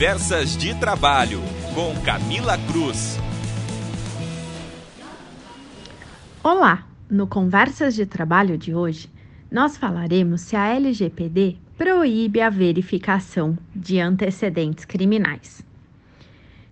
[0.00, 1.42] Conversas de Trabalho,
[1.74, 3.18] com Camila Cruz.
[6.42, 6.86] Olá!
[7.10, 9.10] No Conversas de Trabalho de hoje,
[9.52, 15.62] nós falaremos se a LGPD proíbe a verificação de antecedentes criminais.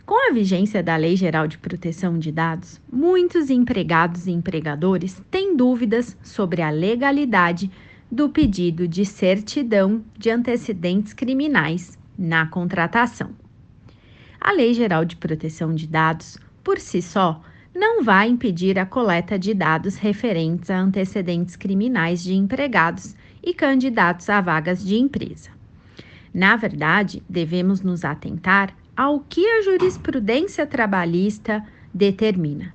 [0.07, 5.55] Com a vigência da Lei Geral de Proteção de Dados, muitos empregados e empregadores têm
[5.55, 7.71] dúvidas sobre a legalidade
[8.11, 13.31] do pedido de certidão de antecedentes criminais na contratação.
[14.41, 17.41] A Lei Geral de Proteção de Dados, por si só,
[17.75, 24.29] não vai impedir a coleta de dados referentes a antecedentes criminais de empregados e candidatos
[24.29, 25.51] a vagas de empresa.
[26.35, 31.65] Na verdade, devemos nos atentar ao que a jurisprudência trabalhista
[31.95, 32.75] determina,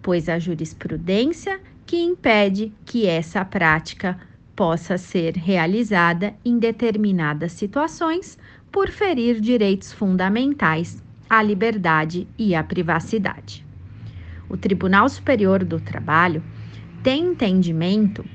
[0.00, 4.18] pois a jurisprudência que impede que essa prática
[4.54, 8.38] possa ser realizada em determinadas situações
[8.74, 13.64] por ferir direitos fundamentais à liberdade e à privacidade.
[14.48, 16.42] O Tribunal Superior do Trabalho
[17.00, 18.28] tem entendimento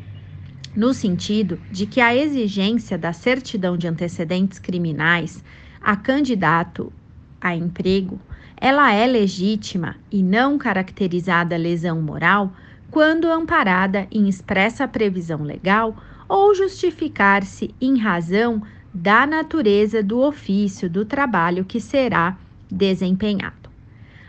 [0.73, 5.44] no sentido de que a exigência da certidão de antecedentes criminais
[5.81, 6.94] a candidato
[7.42, 8.17] a emprego,
[8.55, 12.53] ela é legítima e não caracterizada lesão moral
[12.89, 15.97] quando amparada em expressa previsão legal
[16.30, 18.61] ou justificar-se em razão
[18.94, 22.38] da natureza do ofício do trabalho que será
[22.70, 23.70] desempenhado.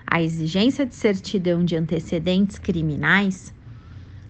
[0.06, 3.54] A exigência de certidão de antecedentes criminais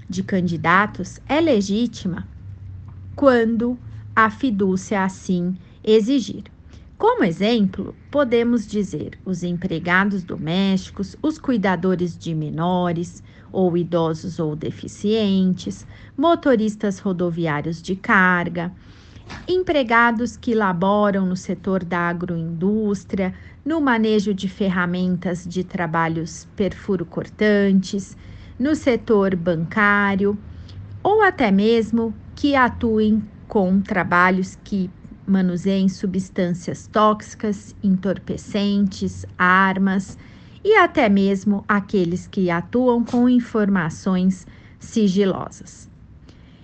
[0.09, 2.29] de candidatos é legítima
[3.17, 3.79] quando
[4.15, 6.45] a fidúcia assim exigir.
[6.99, 15.87] Como exemplo, podemos dizer os empregados domésticos, os cuidadores de menores ou idosos ou deficientes,
[16.17, 18.71] motoristas rodoviários de carga,
[19.47, 28.17] empregados que laboram no setor da agroindústria, no manejo de ferramentas de trabalhos perfuro-cortantes,
[28.59, 30.39] no setor bancário,
[31.03, 34.91] ou até mesmo que atuem com trabalhos que
[35.27, 40.19] manuseiem substâncias tóxicas, entorpecentes, armas
[40.63, 44.47] e até mesmo aqueles que atuam com informações
[44.79, 45.90] sigilosas.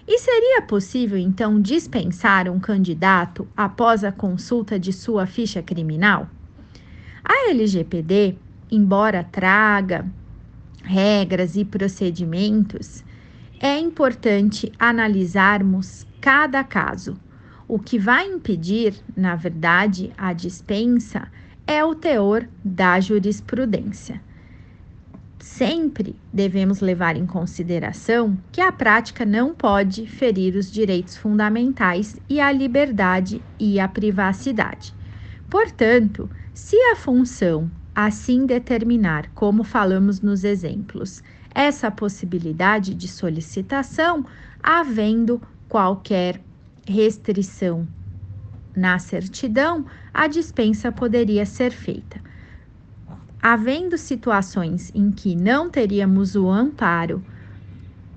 [0.09, 6.31] E seria possível então dispensar um candidato após a consulta de sua ficha criminal?
[7.25, 8.37] A LGPD,
[8.71, 10.06] embora traga
[10.84, 13.03] regras e procedimentos,
[13.59, 17.19] é importante analisarmos cada caso.
[17.67, 21.27] O que vai impedir, na verdade, a dispensa
[21.67, 24.21] é o teor da jurisprudência.
[25.46, 32.40] Sempre devemos levar em consideração que a prática não pode ferir os direitos fundamentais e
[32.40, 34.92] a liberdade e a privacidade.
[35.48, 41.22] Portanto, se a função assim determinar, como falamos nos exemplos,
[41.54, 44.26] essa possibilidade de solicitação,
[44.60, 46.40] havendo qualquer
[46.84, 47.86] restrição
[48.76, 52.25] na certidão, a dispensa poderia ser feita.
[53.48, 57.22] Havendo situações em que não teríamos o amparo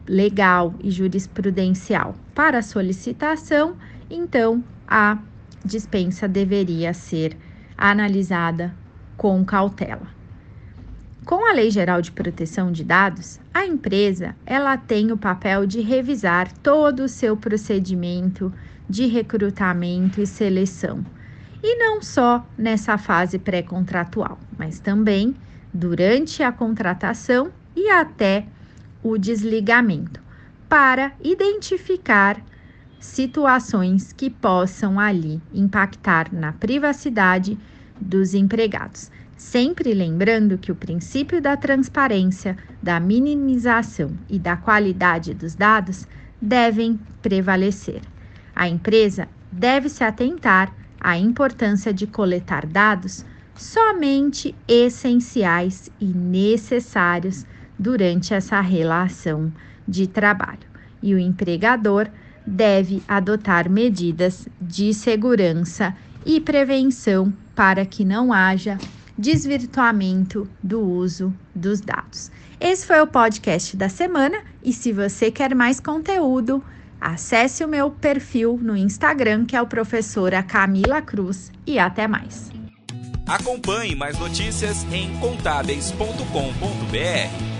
[0.08, 3.78] legal e jurisprudencial para solicitação,
[4.10, 5.20] então a
[5.64, 7.38] dispensa deveria ser
[7.78, 8.76] analisada
[9.16, 10.08] com cautela.
[11.24, 15.80] Com a Lei Geral de Proteção de Dados, a empresa ela tem o papel de
[15.80, 18.52] revisar todo o seu procedimento
[18.90, 21.06] de recrutamento e seleção.
[21.62, 25.36] E não só nessa fase pré-contratual, mas também
[25.74, 28.46] durante a contratação e até
[29.04, 30.22] o desligamento,
[30.68, 32.42] para identificar
[33.00, 37.58] situações que possam ali impactar na privacidade
[38.00, 39.12] dos empregados.
[39.38, 46.06] Sempre lembrando que o princípio da transparência, da minimização e da qualidade dos dados
[46.42, 48.02] devem prevalecer.
[48.54, 53.26] A empresa deve se atentar à importância de coletar dados
[53.56, 57.46] somente essenciais e necessários
[57.78, 59.52] durante essa relação
[59.88, 60.68] de trabalho.
[61.02, 62.08] E o empregador
[62.46, 65.96] deve adotar medidas de segurança
[66.26, 68.78] e prevenção para que não haja
[69.18, 72.32] desvirtuamento do uso dos dados.
[72.60, 76.64] Esse foi o podcast da semana e se você quer mais conteúdo,
[77.00, 82.52] acesse o meu perfil no Instagram, que é o professora Camila Cruz, e até mais.
[83.28, 87.59] Acompanhe mais notícias em contábeis.com.br.